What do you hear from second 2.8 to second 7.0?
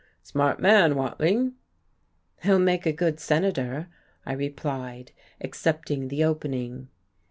a good senator," I replied, accepting the opening.